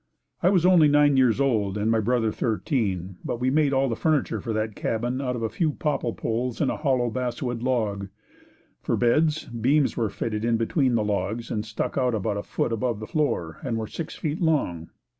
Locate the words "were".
9.95-10.09, 13.77-13.85